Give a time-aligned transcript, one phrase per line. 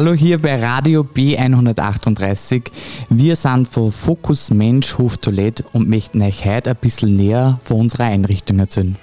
[0.00, 2.70] Hallo hier bei Radio B138.
[3.10, 8.04] Wir sind von Fokus Mensch Hoftoilette und möchten euch heute ein bisschen näher von unserer
[8.04, 8.96] Einrichtung erzählen.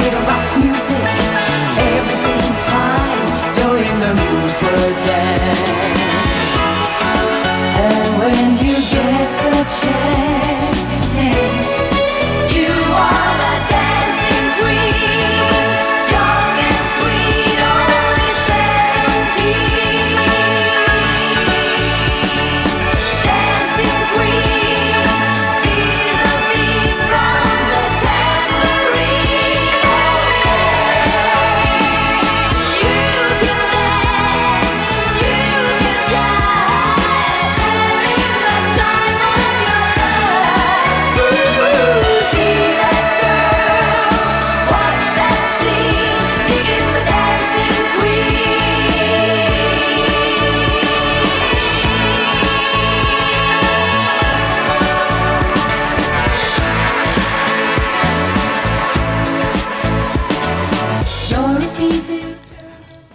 [0.00, 0.23] light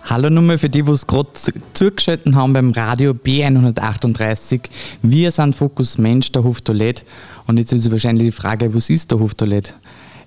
[0.09, 1.29] Hallo nochmal für die, die es gerade
[1.73, 4.61] zugeschaltet haben beim Radio B138.
[5.03, 7.03] Wir sind Fokus Mensch, der Hoftoilette.
[7.45, 9.73] Und jetzt ist wahrscheinlich die Frage, was ist der Hoftoilette?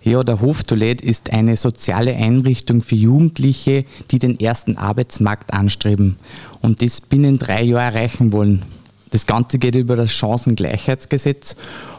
[0.04, 6.14] Ja, der Hoftoilette ist eine soziale Einrichtung für Jugendliche, die den ersten Arbeitsmarkt anstreben
[6.60, 8.62] und das binnen drei Jahren erreichen wollen.
[9.10, 11.56] Das Ganze geht über das Chancengleichheitsgesetz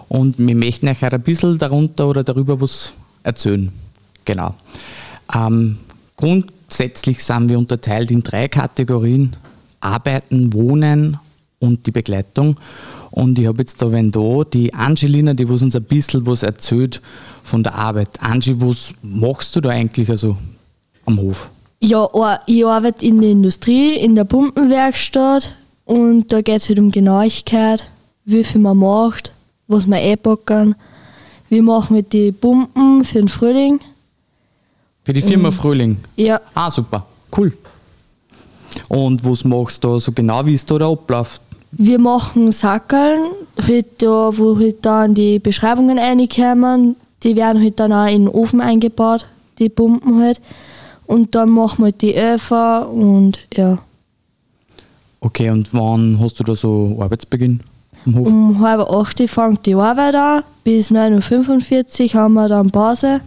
[0.08, 3.74] und wir möchten euch ein bisschen darunter oder darüber was erzählen.
[4.24, 4.56] Genau.
[5.36, 5.80] Ähm,
[6.16, 9.36] Grund Grundsätzlich sind wir unterteilt in drei Kategorien:
[9.80, 11.20] Arbeiten, Wohnen
[11.60, 12.58] und die Begleitung.
[13.12, 17.00] Und ich habe jetzt da, wenn da die Angelina, die uns ein bisschen was erzählt
[17.44, 18.10] von der Arbeit.
[18.20, 20.38] Angie, was machst du da eigentlich also
[21.06, 21.50] am Hof?
[21.80, 22.10] Ja,
[22.48, 25.54] ich arbeite in der Industrie, in der Pumpenwerkstatt
[25.86, 27.84] und da geht es halt um Genauigkeit,
[28.26, 29.32] wie viel man macht,
[29.68, 30.76] was wir einpacken.
[31.50, 33.80] Wir machen mit die Pumpen für den Frühling
[35.04, 35.54] für die Firma mhm.
[35.54, 35.98] Frühling?
[36.16, 36.40] Ja.
[36.54, 37.06] Ah, super.
[37.36, 37.54] Cool.
[38.88, 40.46] Und was machst du da so genau?
[40.46, 41.40] Wie ist da der Ablauf?
[41.72, 43.32] Wir machen Sackeln,
[43.68, 46.96] halt da, wo halt dann die Beschreibungen reinkommen.
[47.24, 49.26] Die werden halt dann auch in den Ofen eingebaut,
[49.60, 50.40] die Pumpen halt.
[51.06, 53.80] Und dann machen wir halt die Öfer und ja.
[55.20, 57.62] Okay, und wann hast du da so Arbeitsbeginn?
[58.06, 63.22] Um halb acht fängt die Arbeit an, bis 9.45 Uhr haben wir dann Pause.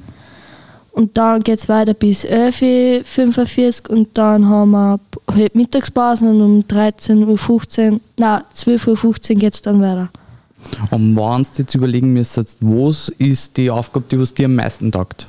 [0.96, 4.98] Und dann geht es weiter bis 11.45 Uhr und dann haben wir
[5.30, 10.08] halt Mittagspause und um 13.15 Uhr, nein, 12.15 Uhr geht es dann weiter.
[10.90, 14.90] Und wenn du jetzt überlegen müsstest, was ist die Aufgabe, die was dir am meisten
[14.90, 15.26] taugt?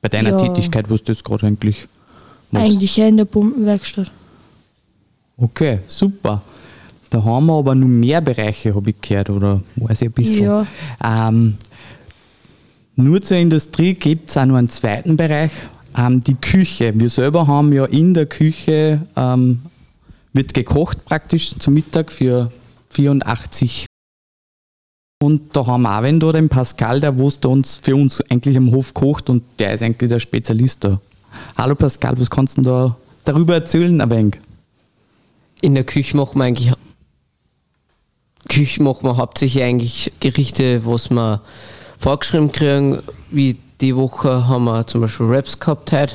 [0.00, 0.36] Bei deiner ja.
[0.36, 1.88] Tätigkeit, was du jetzt gerade eigentlich
[2.52, 2.66] machst?
[2.66, 4.12] Eigentlich ja in der Pumpenwerkstatt.
[5.36, 6.42] Okay, super.
[7.10, 10.44] Da haben wir aber noch mehr Bereiche, habe ich gehört, oder weiß ich ein bisschen.
[10.44, 10.66] Ja.
[11.04, 11.58] Ähm,
[12.98, 15.52] nur zur Industrie gibt es auch noch einen zweiten Bereich,
[15.96, 16.92] ähm, die Küche.
[16.94, 19.62] Wir selber haben ja in der Küche, ähm,
[20.32, 22.50] wird gekocht praktisch zum Mittag für
[22.90, 23.86] 84
[25.22, 28.72] und da haben wir auch wenn da den Pascal, der uns für uns eigentlich am
[28.72, 31.00] Hof kocht und der ist eigentlich der Spezialist da.
[31.56, 34.38] Hallo Pascal, was kannst du da darüber erzählen ein wenig?
[35.60, 36.72] In der Küche machen wir eigentlich
[38.48, 41.40] Küche machen wir hauptsächlich eigentlich Gerichte, was man
[41.98, 46.14] vorgeschrieben kriegen, wie die Woche haben wir zum Beispiel Raps gehabt heute.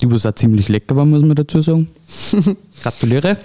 [0.00, 1.88] Die was auch ziemlich lecker war, muss man dazu sagen.
[2.82, 3.36] Gratuliere.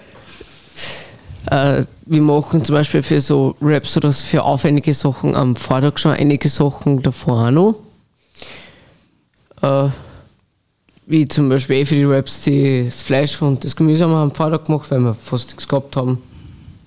[1.50, 6.12] Äh, wir machen zum Beispiel für so Raps oder für aufwendige Sachen am Vortag schon
[6.12, 7.76] einige Sachen davor auch noch.
[9.62, 9.90] Äh,
[11.06, 14.18] wie zum Beispiel eh für die Raps die, das Fleisch und das Gemüse haben wir
[14.18, 16.22] am Vortag gemacht, weil wir fast nichts gehabt haben.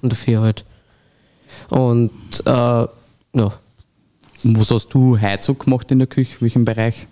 [0.01, 0.65] Und dafür halt.
[1.69, 2.11] Und
[2.45, 3.53] äh, ja,
[4.45, 6.37] Was hast du heute so gemacht in der Küche?
[6.41, 7.07] Welchen Bereich?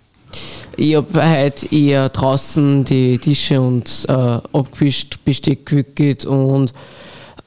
[0.75, 6.73] Ich habe heute eher draußen die Tische und äh, abgewischt, Besteck gewickelt und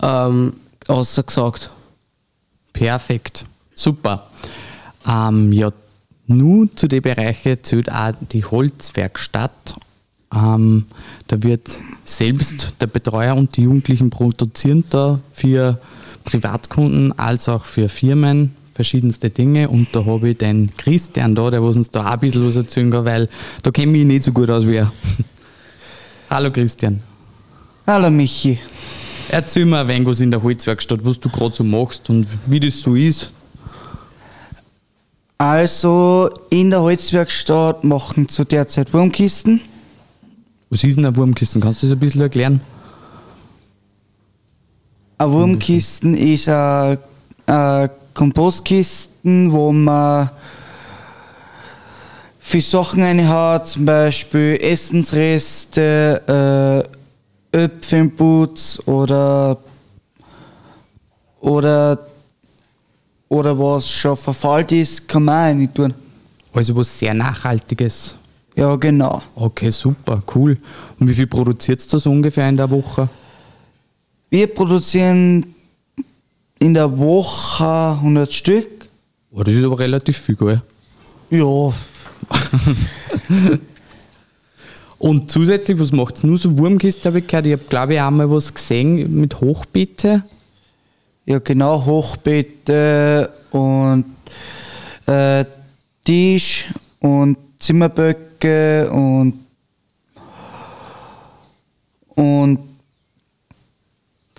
[0.00, 0.54] ähm,
[0.88, 1.70] ausgesagt.
[2.72, 3.44] Perfekt.
[3.74, 4.30] Super.
[5.06, 5.70] Ähm, ja,
[6.26, 9.76] nun zu den Bereichen zählt auch die Holzwerkstatt.
[10.34, 10.86] Ähm,
[11.28, 11.68] da wird
[12.04, 15.78] selbst der Betreuer und die Jugendlichen produzieren da für
[16.24, 19.68] Privatkunden als auch für Firmen verschiedenste Dinge.
[19.68, 22.90] Und da habe ich den Christian da, der uns da auch ein bisschen was erzählen
[22.90, 23.28] kann, weil
[23.62, 24.92] da kenne ich mich nicht so gut aus wie er.
[26.30, 27.00] Hallo Christian.
[27.86, 28.58] Hallo Michi.
[29.28, 32.60] Erzähl mir ein wenig was in der Holzwerkstatt, was du gerade so machst und wie
[32.60, 33.30] das so ist.
[35.38, 39.60] Also in der Holzwerkstatt machen zu der Zeit Wurmkisten.
[40.70, 41.60] Was ist denn ein Wurmkissen?
[41.60, 42.60] Kannst du das ein bisschen erklären?
[45.18, 46.98] Eine Wurmkisten ist eine,
[47.46, 50.30] eine Kompostkisten, wo man
[52.40, 56.86] für Sachen eine hat, zum Beispiel Essensreste,
[57.52, 59.58] äh, Öpfenputz oder
[61.40, 61.98] oder
[63.28, 65.94] oder was schon verfault ist, kann man auch rein tun.
[66.52, 68.14] Also was sehr Nachhaltiges.
[68.54, 69.22] Ja, genau.
[69.34, 70.56] Okay, super, cool.
[71.00, 73.08] Und wie viel produziert es das ungefähr in der Woche?
[74.30, 75.53] Wir produzieren
[76.58, 78.86] in der Woche 100 Stück.
[79.30, 80.62] Oh, das ist aber relativ viel, gell?
[81.30, 81.72] Ja,
[84.98, 87.44] Und zusätzlich, was macht es nur so Wurmkiste, habe ich gehört.
[87.46, 90.22] Ich habe, glaube ich, auch mal was gesehen mit Hochbeete.
[91.26, 94.06] ja genau, Hochbeete und
[95.06, 95.44] äh,
[96.04, 96.68] Tisch
[97.00, 99.34] und Zimmerböcke und
[102.14, 102.60] und,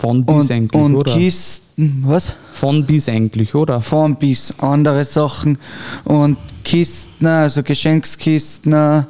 [0.06, 1.14] Von bis und, eigentlich, und oder?
[1.14, 2.36] Kisten, was?
[2.54, 3.80] Von bis eigentlich, oder?
[3.80, 5.58] Von bis andere Sachen
[6.04, 9.06] und Kisten, also Geschenkskisten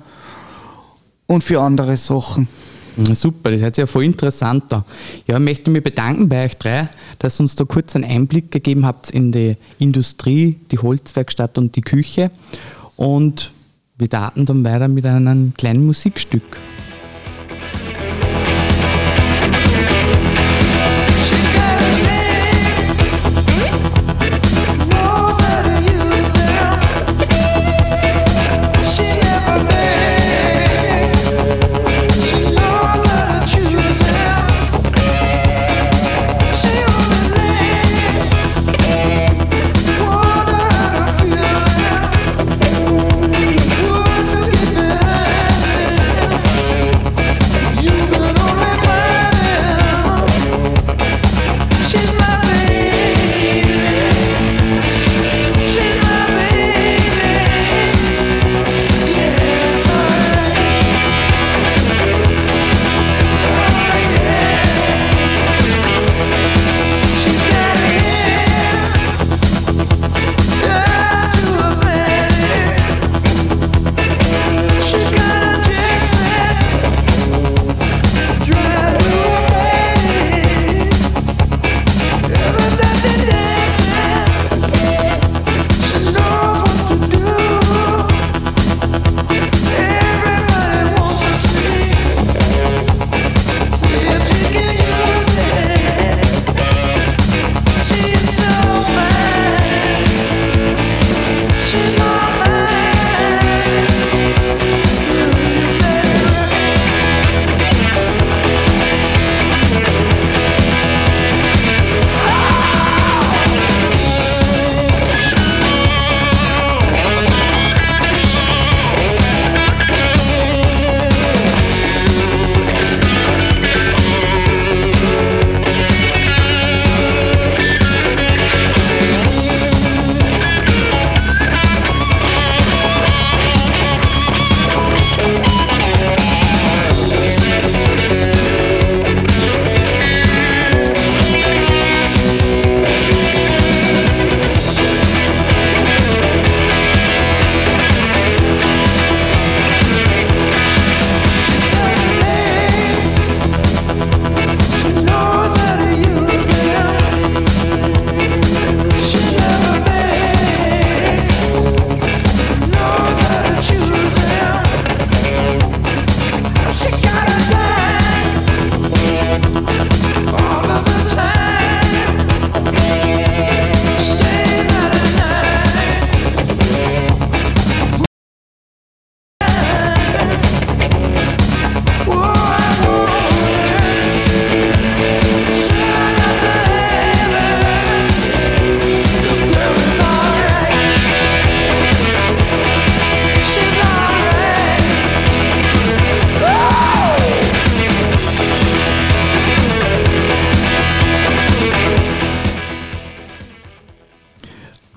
[1.28, 2.48] und für andere Sachen.
[2.96, 4.86] Ja, Super, das hört sich ja voll interessant an.
[5.28, 6.88] Ja, ich möchte mich bedanken bei euch drei,
[7.20, 11.76] dass ihr uns da kurz einen Einblick gegeben habt in die Industrie, die Holzwerkstatt und
[11.76, 12.32] die Küche.
[12.96, 13.52] Und
[13.98, 16.58] wir starten dann weiter mit einem kleinen Musikstück.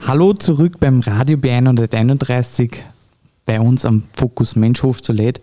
[0.08, 2.76] Hallo zurück beim Radio B131
[3.44, 5.38] bei uns am Fokus Menschhof zu Led.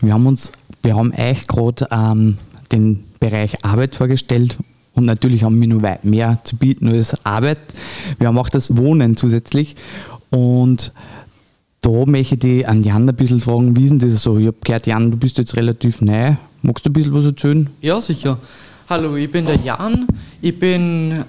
[0.00, 2.38] Wir haben uns, wir haben euch gerade ähm,
[2.72, 4.56] den Bereich Arbeit vorgestellt
[4.94, 7.58] und natürlich haben wir noch weit mehr zu bieten als Arbeit.
[8.18, 9.76] Wir haben auch das Wohnen zusätzlich
[10.30, 10.94] und
[11.82, 14.38] da möchte ich an Jan ein bisschen fragen, wie ist denn das so?
[14.38, 16.36] Ich habe gehört, Jan, du bist jetzt relativ neu.
[16.62, 17.68] Magst du ein bisschen was erzählen?
[17.82, 18.38] Ja, sicher.
[18.88, 20.06] Hallo, ich bin der Jan.
[20.40, 21.24] Ich bin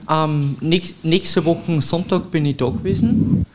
[0.61, 3.47] nächst, nächste Woche Sonntag bin ich da gewesen.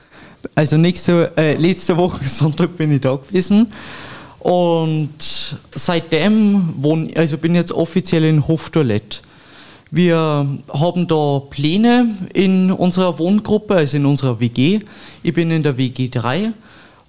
[0.57, 3.73] Also nächste, äh, letzte Woche Sonntag bin ich da gewesen.
[4.41, 9.21] Und seitdem wohne, also bin jetzt offiziell in Hoftoilette.
[9.93, 14.81] Wir haben da Pläne in unserer Wohngruppe, also in unserer WG.
[15.23, 16.53] Ich bin in der WG 3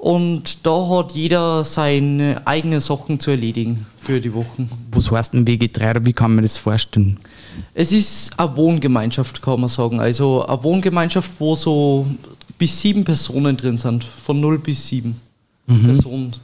[0.04, 4.70] und da hat jeder seine eigenen Sachen zu erledigen für die Wochen.
[4.92, 7.18] Was heißt denn WG3 oder wie kann man das vorstellen?
[7.74, 10.02] Es ist eine Wohngemeinschaft, kann man sagen.
[10.02, 12.06] Also eine Wohngemeinschaft, wo so
[12.58, 14.04] bis sieben Personen drin sind.
[14.04, 15.16] Von 0 bis 7
[15.68, 16.36] Personen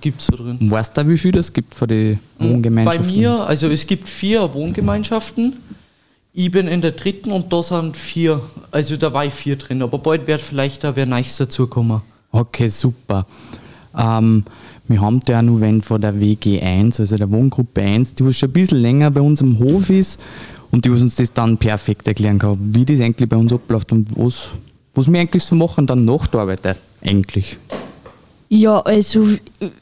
[0.00, 0.58] gibt es da drin.
[0.70, 3.04] Weißt du, wie viel das gibt für die Wohngemeinschaften?
[3.04, 5.56] Bei mir, also es gibt vier Wohngemeinschaften.
[6.32, 9.82] Ich bin in der dritten und da sind vier, also da war ich vier drin.
[9.82, 12.00] Aber bald wird vielleicht da wer Neues dazukommen.
[12.30, 13.26] Okay, super.
[13.96, 14.44] Ähm,
[14.86, 18.36] wir haben da ja nur wenn von der WG1, also der Wohngruppe 1, die was
[18.36, 20.20] schon ein bisschen länger bei uns im Hof ist
[20.70, 23.92] und die was uns das dann perfekt erklären kann, wie das eigentlich bei uns abläuft
[23.92, 24.50] und was,
[24.94, 26.60] was wir eigentlich so machen dann nach der Arbeit
[27.02, 27.58] eigentlich.
[28.48, 29.28] Ja, also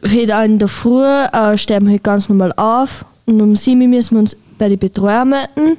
[0.03, 3.81] halt auch in der Früh äh, stehen wir halt ganz normal auf und um 7
[3.81, 5.77] Uhr müssen wir uns bei den Betreuern melden.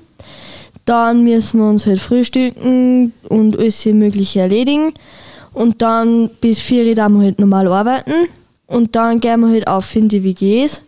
[0.86, 4.94] Dann müssen wir uns halt frühstücken und alles Mögliche erledigen.
[5.58, 8.14] Und dann bis 4 Uhr dann wir halt normal arbeiten.
[8.68, 10.82] Und dann gehen wir halt auf in die WGs,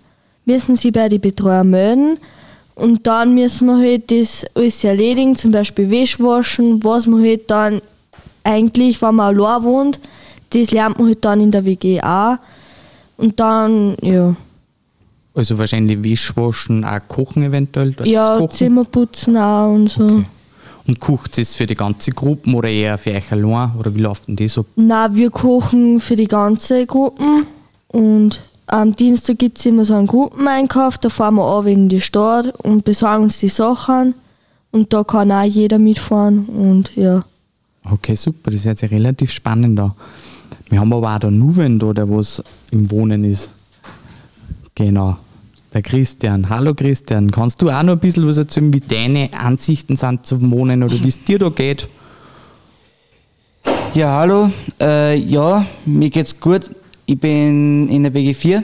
[0.46, 2.18] müssen sie bei den Betreuern melden.
[2.76, 7.50] Und dann müssen wir halt das alles erledigen, zum Beispiel Wäsche waschen, was man halt
[7.50, 7.82] dann
[8.44, 10.00] eigentlich, wenn man allein wohnt,
[10.52, 12.36] das lernt man halt dann in der WG auch.
[13.18, 14.36] Und dann, ja,
[15.34, 17.96] Also wahrscheinlich Wäsche waschen, auch kochen eventuell.
[18.04, 18.48] ja.
[18.50, 20.04] Zimmer putzen auch und so.
[20.04, 20.26] Okay.
[20.88, 23.72] Und kocht es für die ganze Gruppe oder eher für euch allein?
[23.78, 24.66] Oder wie läuft denn das ab?
[24.76, 27.46] Na, wir kochen für die ganze Gruppen
[27.90, 32.02] und am Dienstag gibt es immer so einen Gruppeneinkauf, da fahren wir auch in die
[32.02, 34.14] Stadt und besorgen uns die Sachen
[34.72, 37.24] und da kann auch jeder mitfahren und ja.
[37.84, 39.96] Okay, super, das ist jetzt ja relativ spannend da.
[40.70, 43.50] Wir haben aber auch den Nuven da, der was im Wohnen ist.
[44.76, 45.18] Genau,
[45.74, 46.50] der Christian.
[46.50, 50.52] Hallo Christian, kannst du auch noch ein bisschen was erzählen, wie deine Ansichten sind zum
[50.52, 51.88] Wohnen oder wie es dir da geht?
[53.94, 54.52] Ja, hallo.
[54.80, 56.70] Äh, ja, mir geht's gut.
[57.06, 58.64] Ich bin in der WG 4,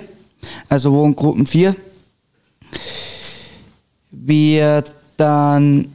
[0.70, 1.76] also Wohngruppen 4.
[4.12, 4.84] Wir
[5.18, 5.88] dann,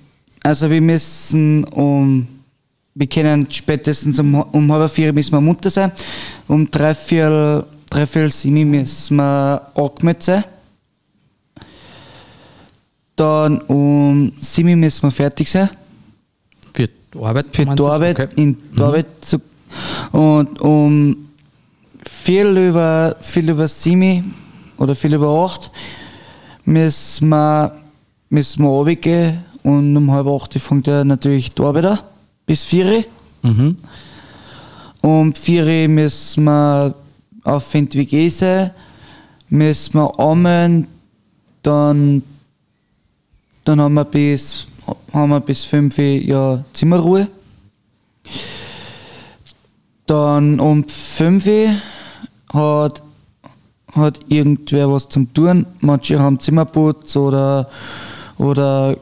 [0.43, 2.27] also wir müssen um,
[2.95, 5.93] wir können spätestens um, um halb vier müssen wir munter sein.
[6.49, 10.45] Um drei, vier, drei, vier, sieben müssen wir angemeldet sein.
[13.21, 15.69] Dann um sieben müssen wir fertig sein
[16.73, 17.55] Für die Arbeit?
[17.55, 17.83] für die?
[17.83, 18.29] Arbeit, Okay.
[18.37, 19.39] in die Arbeit zu,
[20.13, 21.17] und um
[22.09, 24.35] viel über, viel über sieben
[24.79, 25.71] oder viel über acht
[26.65, 27.73] müssen wir,
[28.31, 31.99] müssen wir runtergehen und um halb acht fängt ja natürlich die Arbeit an,
[32.47, 33.05] bis vier.
[33.43, 33.77] Mhm.
[35.03, 36.95] Um vier Uhr müssen wir
[37.45, 38.71] auf sein,
[39.51, 40.87] müssen wir anmelden,
[41.63, 42.23] dann,
[43.65, 44.67] dann haben wir bis,
[45.13, 47.29] haben wir bis fünf Uhr ja Zimmerruhe.
[50.07, 51.75] Dann um fünf Uhr
[52.53, 53.03] hat,
[53.95, 55.67] hat irgendwer was zum tun.
[55.81, 57.69] Manche haben Zimmerputz oder,
[58.39, 58.97] oder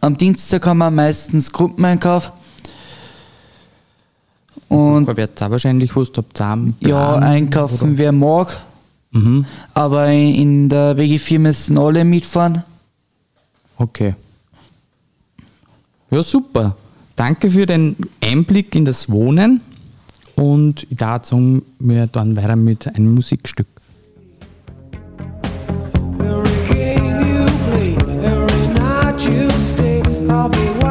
[0.00, 2.30] am Dienstag haben wir meistens Gruppeneinkauf.
[4.68, 7.98] Und Da wird es auch wahrscheinlich was, habt einen ja, einkaufen oder?
[7.98, 8.60] wer mag,
[9.12, 9.46] Mhm.
[9.74, 12.64] aber in der WG4 müssen alle mitfahren.
[13.76, 14.14] Okay.
[16.10, 16.76] Ja, super.
[17.16, 19.60] Danke für den Einblick in das Wohnen
[20.36, 23.66] und darf sagen, wir dann weiter mit einem Musikstück.
[26.18, 30.83] Every game you play, every night you stay, I'll be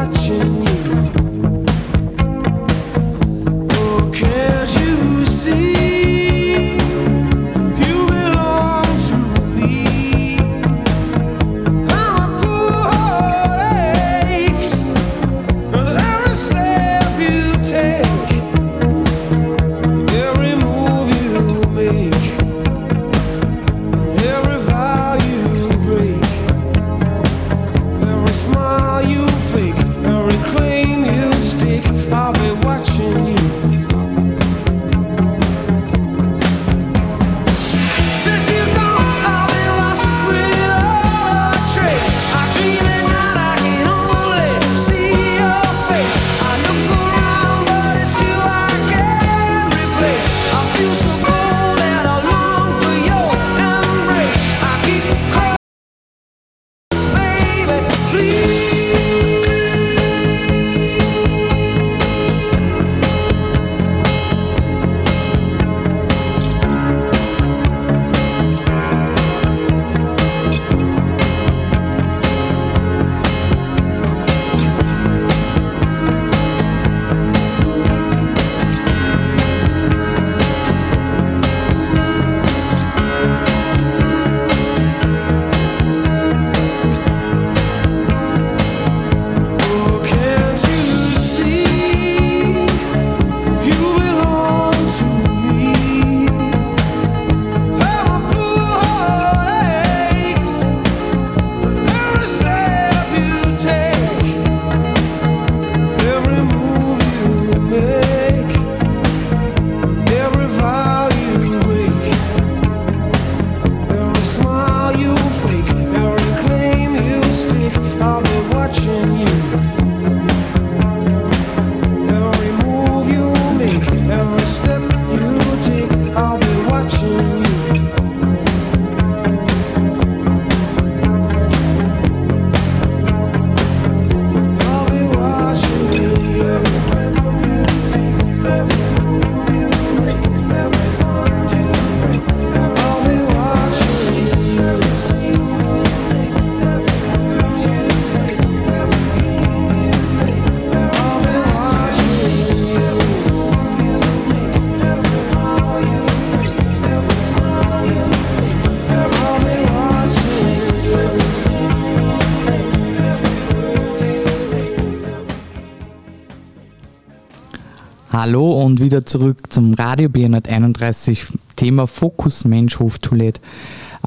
[168.25, 173.41] Hallo und wieder zurück zum Radio B131, Thema Fokus Mensch Hoftoilette.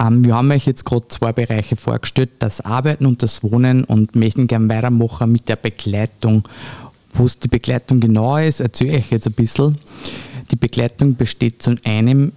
[0.00, 4.16] Ähm, wir haben euch jetzt gerade zwei Bereiche vorgestellt, das Arbeiten und das Wohnen und
[4.16, 6.48] möchten gerne weitermachen mit der Begleitung.
[7.12, 9.76] Wo es die Begleitung genau ist, erzähle ich jetzt ein bisschen.
[10.50, 12.32] Die Begleitung besteht zum einen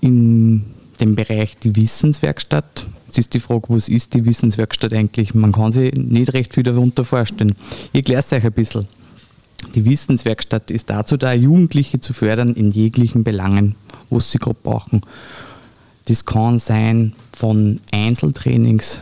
[0.00, 0.64] in
[1.00, 2.88] dem Bereich die Wissenswerkstatt.
[3.06, 5.32] Jetzt ist die Frage, was ist die Wissenswerkstatt eigentlich?
[5.36, 7.54] Man kann sich nicht recht viel darunter vorstellen.
[7.92, 8.88] Ich erkläre es euch ein bisschen.
[9.74, 13.76] Die Wissenswerkstatt ist dazu da, Jugendliche zu fördern in jeglichen Belangen,
[14.08, 15.02] was sie gerade brauchen.
[16.06, 19.00] Das kann sein von Einzeltrainings,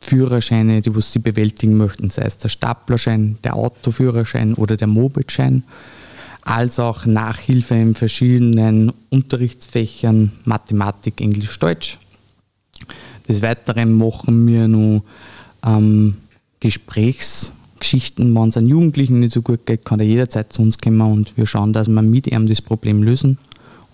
[0.00, 5.64] Führerscheine, die was sie bewältigen möchten, sei es der Staplerschein, der Autoführerschein oder der Mopedschein,
[6.42, 11.98] als auch Nachhilfe in verschiedenen Unterrichtsfächern Mathematik, Englisch, Deutsch.
[13.28, 15.02] Des Weiteren machen wir noch
[15.64, 16.16] ähm,
[17.78, 21.00] Gesprächsgeschichten, wenn es einem Jugendlichen nicht so gut geht, kann er jederzeit zu uns kommen
[21.00, 23.38] und wir schauen, dass wir mit ihm das Problem lösen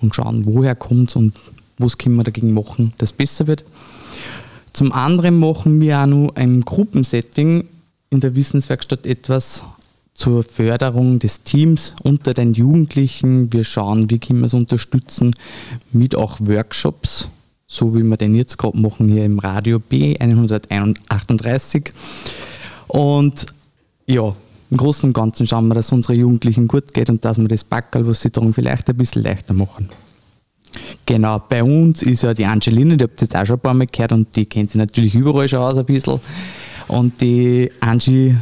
[0.01, 1.35] und schauen, woher kommt es und
[1.79, 3.65] was können wir dagegen machen, dass es besser wird.
[4.73, 7.65] Zum anderen machen wir auch noch im Gruppensetting
[8.11, 9.65] in der Wissenswerkstatt etwas
[10.15, 13.53] zur Förderung des Teams unter den Jugendlichen.
[13.53, 15.35] Wir schauen, wie können wir es unterstützen
[15.93, 17.29] mit auch Workshops,
[17.67, 21.91] so wie wir den jetzt gerade machen hier im Radio B 138.
[22.89, 23.47] Und
[24.07, 24.35] ja,
[24.71, 27.49] im Großen und Ganzen schauen wir, dass es unsere Jugendlichen gut geht und dass wir
[27.49, 29.91] das Backerl, was sie tragen, vielleicht ein bisschen leichter machen.
[31.05, 33.75] Genau, bei uns ist ja die Angelina, die habt ihr jetzt auch schon ein paar
[33.75, 36.21] Mal gehört und die kennt sich natürlich überall schon aus ein bisschen.
[36.89, 38.35] Und die Angie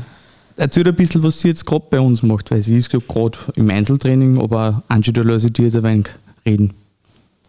[0.56, 3.70] erzählt ein bisschen, was sie jetzt gerade bei uns macht, weil sie ist gerade im
[3.70, 6.06] Einzeltraining, aber Angie, da lasse ich dir jetzt ein wenig
[6.46, 6.72] reden.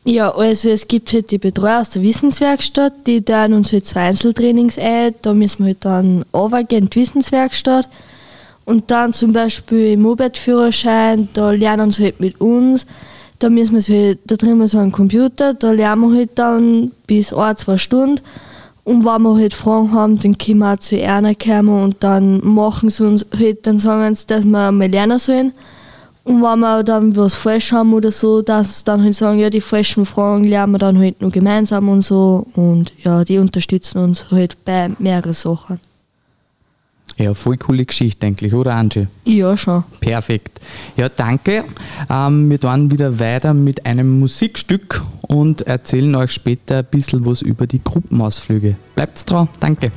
[0.03, 4.07] Ja, also es gibt halt die Betreuer aus der Wissenswerkstatt, die teilen uns halt zwei
[4.07, 5.13] Einzeltrainings ein.
[5.21, 7.87] Da müssen wir halt dann runtergehen in die Wissenswerkstatt.
[8.65, 12.87] Und dann zum Beispiel im Moped-Führerschein, da lernen sie halt mit uns.
[13.37, 16.91] Da müssen wir halt, da drin wir so einen Computer, da lernen wir halt dann
[17.05, 18.21] bis ein, zwei Stunden.
[18.83, 22.39] Und wenn wir halt Fragen haben, dann können wir auch zu einer kommen und dann
[22.43, 25.53] machen sie uns halt, dann sagen sie, dass wir mal lernen sollen.
[26.23, 29.49] Und wenn wir dann was falsch haben oder so, dass sie dann halt sagen, ja,
[29.49, 32.45] die falschen Fragen lernen wir dann halt nur gemeinsam und so.
[32.53, 35.79] Und ja, die unterstützen uns halt bei mehreren Sachen.
[37.17, 39.07] Ja, voll coole Geschichte eigentlich, oder Angie?
[39.25, 39.83] Ja, schon.
[39.99, 40.59] Perfekt.
[40.95, 41.65] Ja, danke.
[42.09, 47.41] Ähm, wir dann wieder weiter mit einem Musikstück und erzählen euch später ein bisschen was
[47.41, 48.75] über die Gruppenausflüge.
[48.95, 49.49] Bleibt's dran.
[49.59, 49.89] Danke.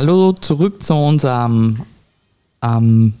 [0.00, 1.82] Hallo zurück zu unserem
[2.62, 3.14] ähm,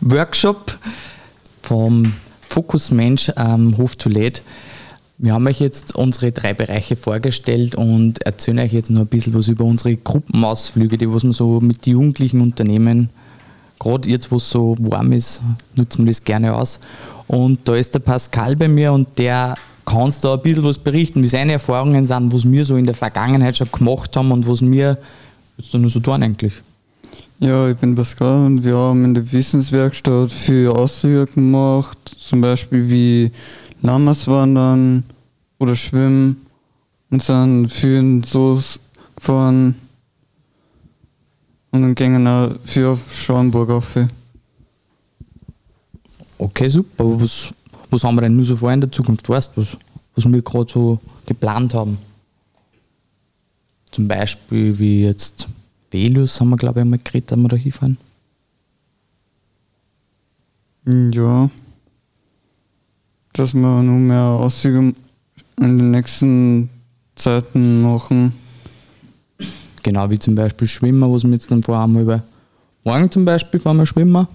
[0.00, 0.78] Workshop
[1.60, 2.12] vom
[2.48, 4.42] Fokus Mensch ähm, Hof Toilette.
[5.16, 9.34] Wir haben euch jetzt unsere drei Bereiche vorgestellt und erzählen euch jetzt noch ein bisschen
[9.34, 13.10] was über unsere Gruppenausflüge, die was wir so mit den Jugendlichen unternehmen.
[13.80, 15.40] Gerade jetzt, wo es so warm ist,
[15.74, 16.78] nutzen wir das gerne aus.
[17.26, 19.56] Und da ist der Pascal bei mir und der
[19.88, 22.84] kann uns da ein bisschen was berichten, wie seine Erfahrungen sind, was wir so in
[22.84, 24.98] der Vergangenheit schon gemacht haben und was wir
[25.56, 26.52] jetzt nur so tun eigentlich.
[27.40, 32.88] Ja, ich bin Pascal und wir haben in der Wissenswerkstatt viele Ausflüge gemacht, zum Beispiel
[32.88, 33.32] wie
[33.80, 35.04] Lamas wandern
[35.58, 36.36] oder schwimmen
[37.10, 38.78] und sind viel in Soos
[39.16, 39.74] gefahren
[41.70, 43.96] und dann gingen auch viel auf Schauenburg auf.
[46.36, 47.04] Okay, super.
[47.20, 47.54] Was,
[47.90, 49.28] was haben wir denn nur so vor in der Zukunft?
[49.28, 49.76] Weißt du, was,
[50.14, 51.98] was wir gerade so geplant haben?
[53.90, 55.48] Zum Beispiel wie jetzt
[55.90, 57.96] Velus haben wir, glaube ich, einmal geredet, dass wir da hinfahren.
[61.12, 61.50] Ja,
[63.32, 64.92] dass wir noch mehr Ausflüge
[65.60, 66.70] in den nächsten
[67.14, 68.32] Zeiten machen.
[69.82, 71.98] Genau, wie zum Beispiel Schwimmen, was wir jetzt dann vorhaben.
[72.00, 72.22] Über
[72.84, 74.26] morgen zum Beispiel fahren wir schwimmen.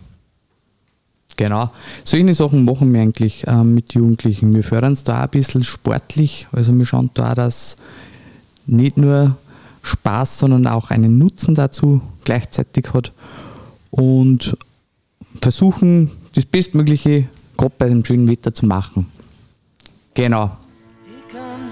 [1.36, 1.72] Genau.
[2.04, 4.54] Solche Sachen machen wir eigentlich ähm, mit Jugendlichen.
[4.54, 6.48] Wir fördern es da ein bisschen sportlich.
[6.52, 7.78] Also wir schauen da dass
[8.66, 9.36] nicht nur
[9.82, 13.12] Spaß, sondern auch einen Nutzen dazu gleichzeitig hat.
[13.92, 14.56] Und
[15.42, 19.08] versuchen, das Bestmögliche gerade bei dem schönen Wetter zu machen.
[20.14, 20.52] Genau.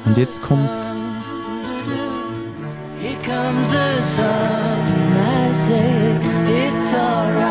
[0.06, 0.70] Und jetzt kommt
[3.00, 7.51] Here comes the sun, I say it's alright.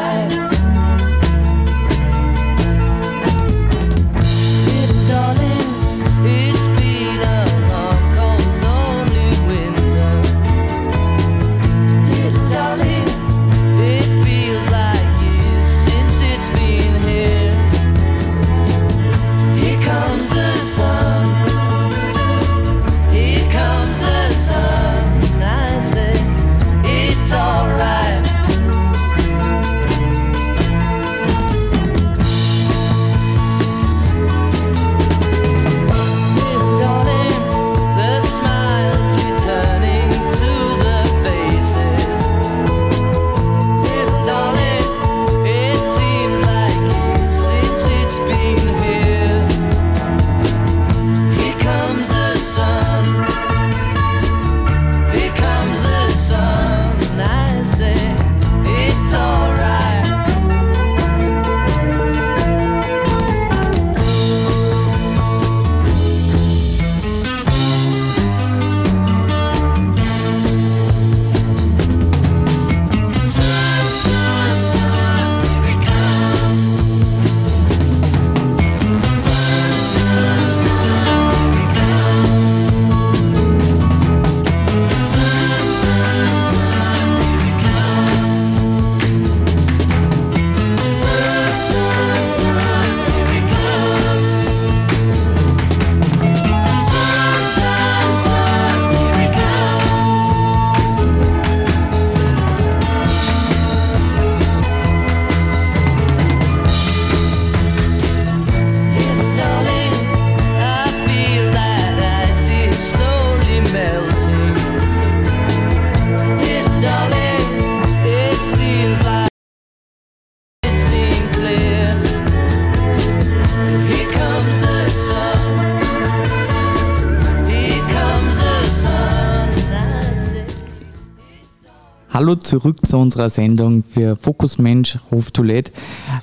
[132.31, 135.73] Hallo zurück zu unserer Sendung für Fokus Mensch, Hof Toilette.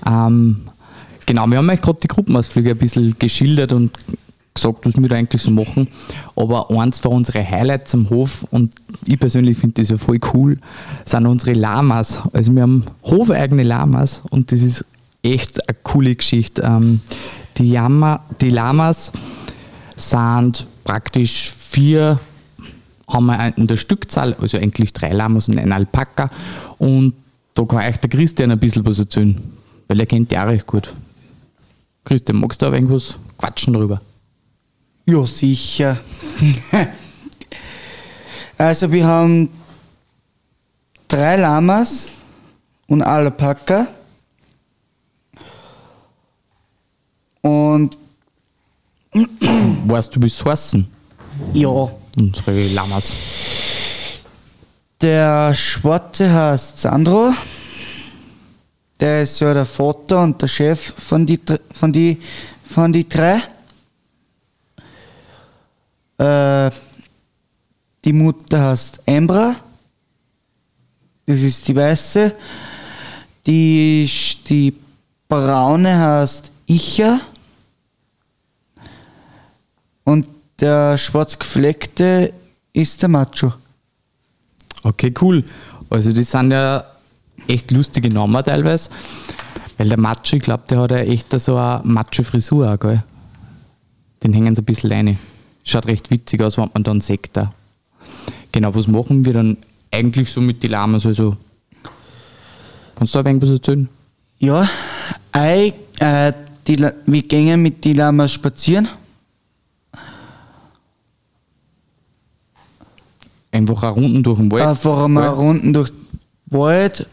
[0.09, 0.61] Ähm,
[1.25, 3.91] genau, wir haben euch gerade die Gruppenausflüge ein bisschen geschildert und
[4.53, 5.89] gesagt, was wir da eigentlich so machen.
[6.37, 10.59] Aber eins von unseren Highlights am Hof, und ich persönlich finde das ja voll cool,
[11.03, 12.21] sind unsere Lamas.
[12.31, 14.85] Also wir haben hofeigene Lamas und das ist
[15.23, 16.61] echt eine coole Geschichte.
[16.61, 17.01] Ähm,
[17.57, 19.11] die, Yama, die Lamas
[19.97, 22.21] sind praktisch vier
[23.07, 26.29] haben wir in der Stückzahl, also eigentlich drei Lamas und ein Alpaka.
[26.77, 27.13] Und
[27.53, 29.41] da kann euch der Christian ein bisschen was erzählen,
[29.87, 30.93] weil er kennt die auch recht gut.
[32.03, 34.01] Christian, magst du da irgendwas quatschen drüber?
[35.05, 35.97] Ja, sicher.
[38.57, 39.49] also wir haben
[41.07, 42.09] drei Lamas
[42.87, 43.87] und Alpaka.
[47.41, 47.97] Und
[49.87, 50.85] Weißt du, wie es heißen?
[51.53, 53.13] ja, Unsere Lamas.
[54.99, 57.31] Der Schwarze heißt Sandro.
[58.99, 61.39] Der ist ja der Vater und der Chef von die,
[61.71, 62.17] von die,
[62.67, 63.43] von die drei.
[66.17, 66.71] Äh,
[68.03, 69.55] die Mutter heißt Embra.
[71.27, 72.33] Das ist die Weiße.
[73.45, 74.09] Die,
[74.49, 74.73] die
[75.29, 77.19] Braune heißt Icha.
[80.03, 82.33] Und der schwarz gefleckte
[82.73, 83.53] ist der Macho.
[84.83, 85.43] Okay, cool.
[85.89, 86.83] Also das sind ja
[87.47, 88.89] echt lustige Namen teilweise.
[89.77, 93.03] Weil der Macho, ich glaube, der hat ja echt so eine Macho-Frisur auch, gell?
[94.23, 95.19] Den hängen sie ein bisschen rein.
[95.63, 97.29] Schaut recht witzig aus, wenn man dann sieht.
[97.33, 97.53] da.
[98.51, 99.57] Genau, was machen wir dann
[99.91, 101.05] eigentlich so mit den Lamas?
[101.05, 101.37] Also,
[102.95, 103.87] kannst du da ein wenig was erzählen?
[104.39, 104.67] Ja,
[105.31, 106.33] ei, äh,
[106.65, 108.87] die, wir gehen mit den Lama spazieren.
[113.51, 114.65] Einfach eine Runden durch den Wald.
[114.65, 115.37] Einfach einmal Wald.
[115.37, 115.97] Runden durch den
[116.59, 117.07] Wald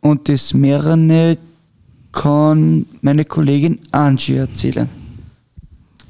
[0.00, 1.36] und das mehrere
[2.12, 4.88] kann meine Kollegin Angie erzählen.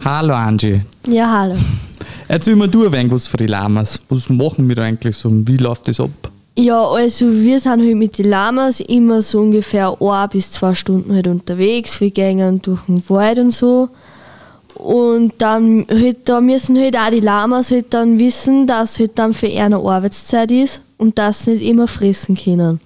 [0.04, 0.80] Hallo Angie.
[1.06, 1.54] Ja, hallo.
[2.28, 4.00] Erzähl mir du ein wenig was von den Lamas.
[4.08, 5.28] Was machen wir da eigentlich so?
[5.28, 6.10] und Wie läuft das ab?
[6.56, 11.14] Ja, also wir sind halt mit den Lamas immer so ungefähr ein bis zwei Stunden
[11.14, 12.00] halt unterwegs.
[12.00, 13.88] Wir gehen durch den Wald und so.
[14.80, 19.34] Und dann halt, da müssen halt auch die Lamas halt dann wissen, dass halt dann
[19.34, 22.80] für eine Arbeitszeit ist und dass sie nicht immer fressen können.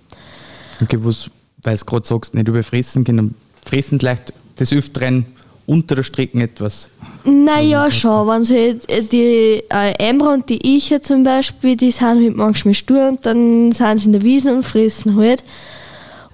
[0.82, 1.30] Okay, was,
[1.62, 5.24] weil du gerade sagst, nicht überfressen können, fressen sie leicht des Öfteren
[5.66, 6.90] unter der Strecke etwas.
[7.24, 11.92] Naja, schon, wenn sie halt, äh, die äh, Emra und die Iche zum Beispiel, die
[11.92, 15.44] sind halt manchmal stur und dann sind sie in der Wiese und fressen halt.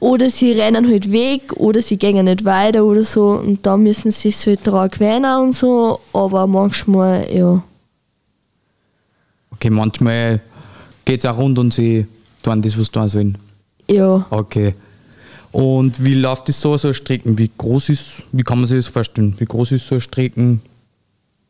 [0.01, 4.11] Oder sie rennen halt weg oder sie gehen nicht weiter oder so und da müssen
[4.11, 7.63] sie sich halt daran gewöhnen und so, aber manchmal, ja.
[9.53, 10.41] Okay, manchmal
[11.05, 12.07] geht es auch rund und sie
[12.43, 13.39] tun das, was sie tun sollen.
[13.89, 14.75] Ja, Okay.
[15.53, 17.37] Und wie läuft das so, so eine Strecken?
[17.37, 19.35] Wie groß ist, wie kann man sich das vorstellen?
[19.39, 20.61] Wie groß ist so eine Strecken?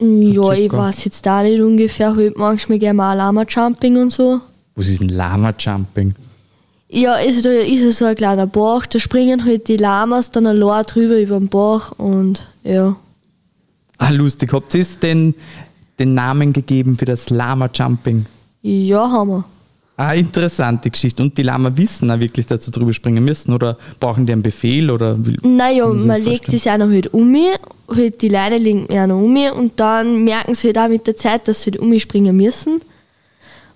[0.01, 0.79] Mm, ja, ich circa.
[0.79, 4.41] weiß jetzt da nicht ungefähr, halt manchmal gehen wir auch Lama-Jumping und so.
[4.75, 6.15] Was ist ein Lama-Jumping?
[6.93, 10.47] Ja, also da ist ja so ein kleiner Bach, da springen halt die Lamas dann
[10.47, 12.97] allein drüber über den Bach und ja.
[13.99, 14.53] Ah, lustig.
[14.53, 15.35] Habt ihr den,
[15.99, 18.27] den Namen gegeben für das Lama-Jumping?
[18.63, 19.45] Ja, haben wir.
[19.97, 21.23] Ah, interessante Geschichte.
[21.23, 23.53] Und die Lama wissen auch wirklich, dass sie drüber springen müssen?
[23.53, 24.91] Oder brauchen die einen Befehl?
[24.91, 26.63] Oder Naja, man das legt vorstellen?
[26.65, 27.37] das auch noch halt um,
[27.95, 31.19] halt die Leine legen ja noch um und dann merken sie halt auch mit der
[31.19, 32.81] Zeit, dass sie halt umspringen müssen.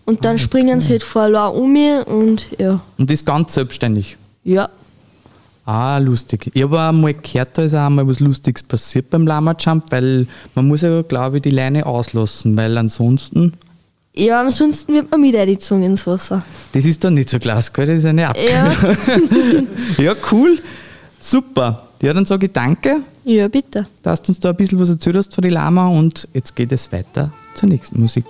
[0.07, 2.81] Und dann springen sie halt vor allein um und ja.
[2.99, 4.17] Und das ganz selbstständig?
[4.45, 4.69] Ja.
[5.67, 6.51] Ah, lustig.
[6.53, 10.27] Ich habe einmal gehört, da ist auch einmal was Lustiges passiert beim Lama Jump, weil
[10.55, 13.55] man muss ja, glaube ich, die Leine auslassen, weil ansonsten,
[14.15, 16.45] Ja, ansonsten wird man mit eingezogen ins Wasser.
[16.73, 18.37] das ist dann nicht so glasgold, das ist eine Ab.
[18.37, 18.73] Ja,
[20.05, 20.59] Ja, cool.
[21.19, 21.89] Super.
[22.03, 23.87] Ja, dann sage ich danke, ja bitte.
[24.03, 26.73] dass du uns da ein bisschen was erzählt hast von den Lama und jetzt geht
[26.73, 28.27] es weiter zur nächsten Musik.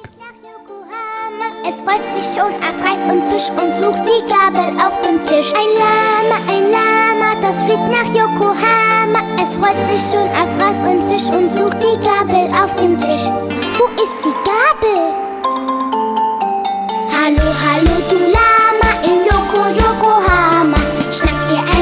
[1.66, 5.50] Es freut sich schon auf Reis und Fisch und sucht die Gabel auf dem Tisch.
[5.54, 9.20] Ein Lama, ein Lama, das fliegt nach Yokohama.
[9.42, 13.24] Es freut sich schon auf Reis und Fisch und sucht die Gabel auf dem Tisch.
[13.78, 15.14] Wo ist die Gabel?
[17.16, 20.76] Hallo, hallo, du Lama in Yoko, Yokohama.
[21.10, 21.73] Schnapp dir einfach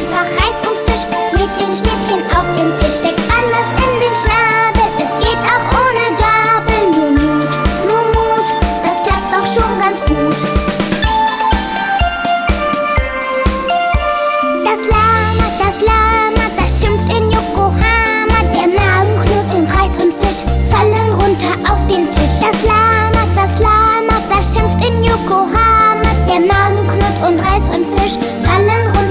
[27.98, 29.01] und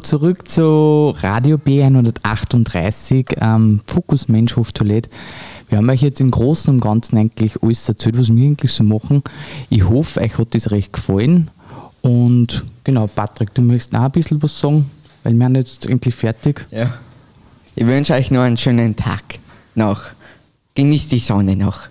[0.00, 5.10] zurück zu Radio B138, ähm, Fokus Mensch Hoftoilette.
[5.68, 8.82] Wir haben euch jetzt im Großen und Ganzen eigentlich alles erzählt, was wir eigentlich so
[8.82, 9.22] machen.
[9.68, 11.50] Ich hoffe, euch hat das recht gefallen.
[12.02, 14.90] Und genau, Patrick, du möchtest auch ein bisschen was sagen,
[15.22, 16.66] weil wir sind jetzt endlich fertig.
[16.70, 16.92] Ja.
[17.76, 19.22] Ich wünsche euch noch einen schönen Tag
[19.74, 20.02] noch.
[20.74, 21.82] Genießt die Sonne noch.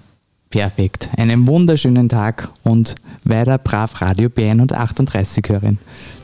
[0.49, 1.09] Perfekt.
[1.15, 5.79] Einen wunderschönen Tag und weiter brav Radio B138 hören.